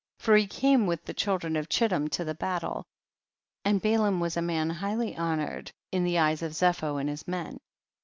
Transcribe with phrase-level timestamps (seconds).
[0.17, 2.85] for he came with the children of Chittim to ihe battle,
[3.63, 7.59] and Balaam was *a man highly honored in the eyes of Zepho and his men.